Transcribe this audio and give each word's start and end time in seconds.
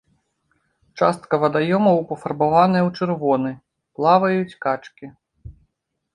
Частка 0.99 1.33
вадаёмаў 1.43 1.97
пафарбаваная 2.13 2.81
ў 2.87 2.97
чырвоны, 2.97 3.51
плаваюць 4.01 4.57
качкі. 4.67 5.05